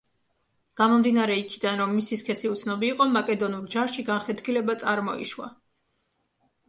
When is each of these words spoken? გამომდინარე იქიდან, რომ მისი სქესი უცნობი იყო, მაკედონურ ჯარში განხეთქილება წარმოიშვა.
გამომდინარე 0.79 1.35
იქიდან, 1.41 1.75
რომ 1.81 1.93
მისი 1.99 2.19
სქესი 2.21 2.51
უცნობი 2.53 2.89
იყო, 2.95 3.09
მაკედონურ 3.19 3.69
ჯარში 3.75 4.07
განხეთქილება 4.09 4.77
წარმოიშვა. 4.85 5.51